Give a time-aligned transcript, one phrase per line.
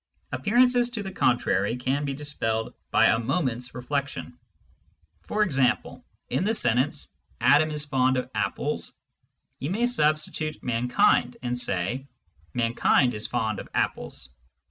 [0.31, 4.35] Appearances to the contrary can be dispelled by a moment's reflection.
[5.21, 8.93] For example, in the sentence," Adam is fond of apples,"
[9.59, 12.07] you may substitute mankind^ and say,"
[12.55, 14.29] Mankind is fond of apples."